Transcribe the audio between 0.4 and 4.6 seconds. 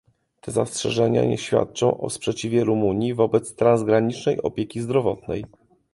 Te zastrzeżenia nie świadczą o sprzeciwie Rumunii wobec transgranicznej